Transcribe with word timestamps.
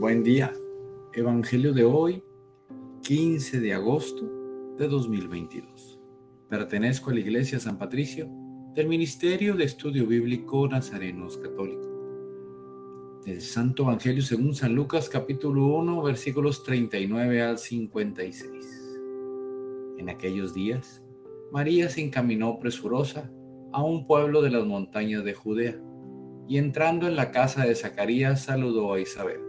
Buen 0.00 0.22
día. 0.22 0.52
Evangelio 1.12 1.72
de 1.72 1.82
hoy, 1.82 2.22
15 3.02 3.58
de 3.58 3.74
agosto 3.74 4.30
de 4.78 4.86
2022. 4.86 6.00
Pertenezco 6.48 7.10
a 7.10 7.14
la 7.14 7.18
Iglesia 7.18 7.58
San 7.58 7.78
Patricio 7.78 8.28
del 8.76 8.86
Ministerio 8.86 9.56
de 9.56 9.64
Estudio 9.64 10.06
Bíblico 10.06 10.68
Nazarenos 10.68 11.36
Católico. 11.38 11.82
Del 13.26 13.40
Santo 13.40 13.82
Evangelio 13.82 14.22
según 14.22 14.54
San 14.54 14.76
Lucas 14.76 15.08
capítulo 15.08 15.66
1 15.66 16.00
versículos 16.00 16.62
39 16.62 17.42
al 17.42 17.58
56. 17.58 19.00
En 19.98 20.08
aquellos 20.10 20.54
días, 20.54 21.02
María 21.50 21.88
se 21.88 22.02
encaminó 22.02 22.60
presurosa 22.60 23.32
a 23.72 23.82
un 23.82 24.06
pueblo 24.06 24.42
de 24.42 24.50
las 24.50 24.64
montañas 24.64 25.24
de 25.24 25.34
Judea 25.34 25.76
y 26.46 26.58
entrando 26.58 27.08
en 27.08 27.16
la 27.16 27.32
casa 27.32 27.64
de 27.64 27.74
Zacarías 27.74 28.44
saludó 28.44 28.92
a 28.92 29.00
Isabel. 29.00 29.48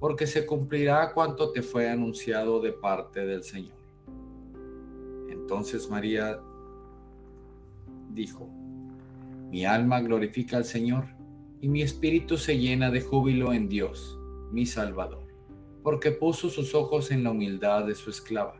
porque 0.00 0.26
se 0.26 0.46
cumplirá 0.46 1.12
cuanto 1.12 1.52
te 1.52 1.62
fue 1.62 1.88
anunciado 1.88 2.60
de 2.60 2.72
parte 2.72 3.24
del 3.24 3.44
Señor. 3.44 3.76
Entonces 5.28 5.88
María 5.88 6.40
dijo, 8.12 8.48
mi 9.50 9.64
alma 9.64 10.00
glorifica 10.00 10.56
al 10.56 10.64
Señor, 10.64 11.04
y 11.60 11.68
mi 11.68 11.82
espíritu 11.82 12.38
se 12.38 12.58
llena 12.58 12.90
de 12.90 13.02
júbilo 13.02 13.52
en 13.52 13.68
Dios, 13.68 14.18
mi 14.50 14.64
Salvador, 14.64 15.22
porque 15.82 16.10
puso 16.10 16.48
sus 16.48 16.74
ojos 16.74 17.10
en 17.10 17.22
la 17.22 17.32
humildad 17.32 17.84
de 17.84 17.94
su 17.94 18.08
esclava. 18.08 18.56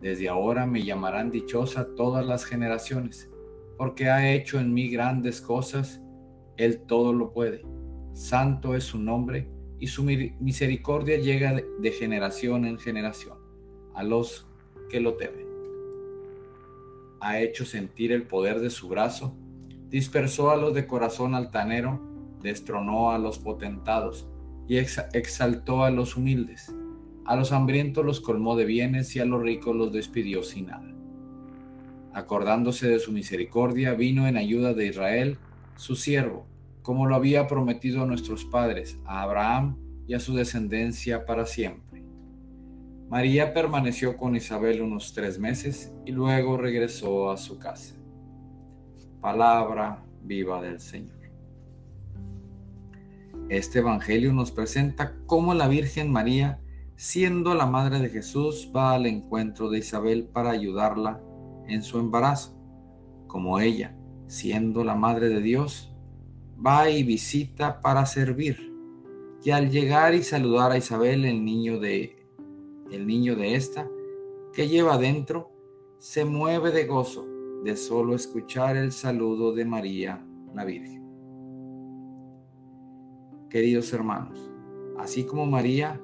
Desde 0.00 0.28
ahora 0.28 0.64
me 0.64 0.84
llamarán 0.84 1.30
dichosa 1.30 1.88
todas 1.96 2.24
las 2.24 2.44
generaciones 2.44 3.28
porque 3.80 4.10
ha 4.10 4.30
hecho 4.30 4.60
en 4.60 4.74
mí 4.74 4.90
grandes 4.90 5.40
cosas, 5.40 6.02
Él 6.58 6.82
todo 6.82 7.14
lo 7.14 7.32
puede. 7.32 7.64
Santo 8.12 8.74
es 8.74 8.84
su 8.84 8.98
nombre 8.98 9.48
y 9.80 9.88
su 9.88 10.04
misericordia 10.04 11.18
llega 11.18 11.60
de 11.78 11.90
generación 11.90 12.64
en 12.66 12.78
generación 12.78 13.38
a 13.94 14.02
los 14.02 14.46
que 14.88 15.00
lo 15.00 15.14
temen. 15.14 15.46
Ha 17.20 17.40
hecho 17.40 17.64
sentir 17.64 18.12
el 18.12 18.26
poder 18.26 18.60
de 18.60 18.70
su 18.70 18.88
brazo, 18.88 19.36
dispersó 19.88 20.50
a 20.50 20.56
los 20.56 20.74
de 20.74 20.86
corazón 20.86 21.34
altanero, 21.34 22.00
destronó 22.40 23.10
a 23.10 23.18
los 23.18 23.38
potentados 23.38 24.28
y 24.68 24.76
exaltó 24.76 25.84
a 25.84 25.90
los 25.90 26.16
humildes. 26.16 26.72
A 27.24 27.36
los 27.36 27.52
hambrientos 27.52 28.04
los 28.04 28.20
colmó 28.20 28.56
de 28.56 28.64
bienes 28.64 29.14
y 29.16 29.20
a 29.20 29.24
los 29.24 29.42
ricos 29.42 29.74
los 29.74 29.92
despidió 29.92 30.42
sin 30.42 30.66
nada 30.66 30.90
acordándose 32.12 32.88
de 32.88 32.98
su 32.98 33.12
misericordia, 33.12 33.94
vino 33.94 34.26
en 34.26 34.36
ayuda 34.36 34.74
de 34.74 34.86
Israel, 34.86 35.38
su 35.76 35.96
siervo, 35.96 36.46
como 36.82 37.06
lo 37.06 37.14
había 37.14 37.46
prometido 37.46 38.02
a 38.02 38.06
nuestros 38.06 38.44
padres, 38.44 38.98
a 39.04 39.22
Abraham 39.22 39.76
y 40.06 40.14
a 40.14 40.20
su 40.20 40.34
descendencia 40.34 41.24
para 41.24 41.46
siempre. 41.46 42.04
María 43.08 43.52
permaneció 43.52 44.16
con 44.16 44.36
Isabel 44.36 44.82
unos 44.82 45.12
tres 45.12 45.38
meses 45.38 45.92
y 46.06 46.12
luego 46.12 46.56
regresó 46.56 47.30
a 47.30 47.36
su 47.36 47.58
casa. 47.58 47.96
Palabra 49.20 50.04
viva 50.22 50.62
del 50.62 50.80
Señor. 50.80 51.20
Este 53.48 53.80
Evangelio 53.80 54.32
nos 54.32 54.52
presenta 54.52 55.16
cómo 55.26 55.54
la 55.54 55.66
Virgen 55.66 56.12
María, 56.12 56.60
siendo 56.94 57.56
la 57.56 57.66
Madre 57.66 57.98
de 57.98 58.08
Jesús, 58.08 58.70
va 58.74 58.92
al 58.92 59.06
encuentro 59.06 59.70
de 59.70 59.78
Isabel 59.78 60.28
para 60.32 60.50
ayudarla 60.50 61.20
en 61.66 61.82
su 61.82 61.98
embarazo, 61.98 62.56
como 63.26 63.58
ella, 63.58 63.96
siendo 64.28 64.84
la 64.84 64.94
Madre 64.94 65.28
de 65.28 65.40
Dios, 65.40 65.89
va 66.64 66.90
y 66.90 67.02
visita 67.02 67.80
para 67.80 68.06
servir. 68.06 68.70
Y 69.42 69.50
al 69.50 69.70
llegar 69.70 70.14
y 70.14 70.22
saludar 70.22 70.72
a 70.72 70.76
Isabel, 70.76 71.24
el 71.24 71.44
niño 71.44 71.78
de 71.78 72.16
el 72.90 73.06
niño 73.06 73.36
de 73.36 73.54
esta, 73.54 73.88
que 74.52 74.66
lleva 74.66 74.98
dentro, 74.98 75.52
se 75.98 76.24
mueve 76.24 76.72
de 76.72 76.86
gozo 76.86 77.24
de 77.62 77.76
solo 77.76 78.16
escuchar 78.16 78.76
el 78.76 78.90
saludo 78.90 79.52
de 79.52 79.64
María 79.64 80.26
la 80.54 80.64
Virgen. 80.64 81.04
Queridos 83.48 83.92
hermanos, 83.92 84.38
así 84.98 85.24
como 85.24 85.46
María, 85.46 86.00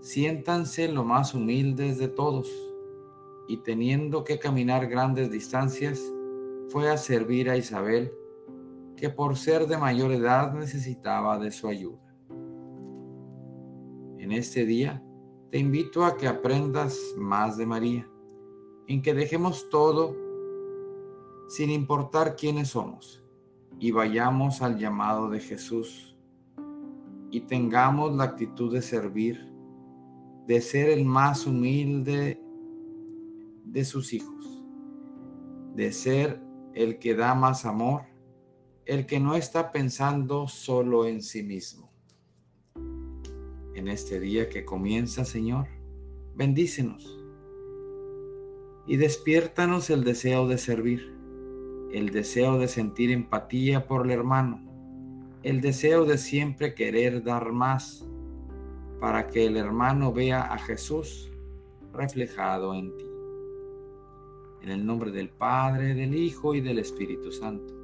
siéntanse 0.00 0.88
lo 0.88 1.04
más 1.04 1.34
humildes 1.34 1.98
de 1.98 2.08
todos 2.08 2.48
y 3.48 3.58
teniendo 3.58 4.24
que 4.24 4.38
caminar 4.38 4.86
grandes 4.86 5.30
distancias, 5.30 6.00
fue 6.68 6.90
a 6.90 6.96
servir 6.96 7.50
a 7.50 7.56
Isabel, 7.56 8.12
que 8.96 9.10
por 9.10 9.36
ser 9.36 9.66
de 9.66 9.76
mayor 9.76 10.12
edad 10.12 10.54
necesitaba 10.54 11.38
de 11.38 11.50
su 11.50 11.68
ayuda. 11.68 12.00
En 14.18 14.32
este 14.32 14.64
día 14.64 15.02
te 15.50 15.58
invito 15.58 16.04
a 16.04 16.16
que 16.16 16.26
aprendas 16.26 16.98
más 17.16 17.56
de 17.56 17.66
María, 17.66 18.08
en 18.86 19.02
que 19.02 19.14
dejemos 19.14 19.68
todo 19.70 20.16
sin 21.48 21.70
importar 21.70 22.36
quiénes 22.36 22.68
somos 22.68 23.22
y 23.78 23.90
vayamos 23.90 24.62
al 24.62 24.78
llamado 24.78 25.28
de 25.28 25.40
Jesús 25.40 26.16
y 27.30 27.40
tengamos 27.40 28.14
la 28.14 28.24
actitud 28.24 28.72
de 28.72 28.80
servir, 28.80 29.52
de 30.46 30.60
ser 30.60 30.88
el 30.90 31.04
más 31.04 31.46
humilde 31.46 32.40
de 33.64 33.84
sus 33.84 34.12
hijos, 34.12 34.62
de 35.74 35.92
ser 35.92 36.40
el 36.74 36.98
que 36.98 37.14
da 37.14 37.34
más 37.34 37.64
amor, 37.64 38.02
el 38.86 39.06
que 39.06 39.18
no 39.18 39.34
está 39.34 39.72
pensando 39.72 40.46
solo 40.46 41.06
en 41.06 41.22
sí 41.22 41.42
mismo. 41.42 41.90
En 43.74 43.88
este 43.88 44.20
día 44.20 44.48
que 44.48 44.64
comienza, 44.64 45.24
Señor, 45.24 45.66
bendícenos 46.34 47.18
y 48.86 48.96
despiértanos 48.96 49.88
el 49.88 50.04
deseo 50.04 50.46
de 50.46 50.58
servir, 50.58 51.14
el 51.92 52.10
deseo 52.10 52.58
de 52.58 52.68
sentir 52.68 53.10
empatía 53.10 53.86
por 53.86 54.04
el 54.06 54.12
hermano, 54.12 54.60
el 55.42 55.60
deseo 55.60 56.04
de 56.04 56.18
siempre 56.18 56.74
querer 56.74 57.22
dar 57.22 57.52
más 57.52 58.06
para 59.00 59.28
que 59.28 59.46
el 59.46 59.56
hermano 59.56 60.12
vea 60.12 60.42
a 60.42 60.58
Jesús 60.58 61.30
reflejado 61.92 62.74
en 62.74 62.96
ti. 62.96 63.06
En 64.62 64.70
el 64.70 64.84
nombre 64.86 65.10
del 65.10 65.28
Padre, 65.28 65.94
del 65.94 66.14
Hijo 66.14 66.54
y 66.54 66.60
del 66.60 66.78
Espíritu 66.78 67.30
Santo. 67.30 67.83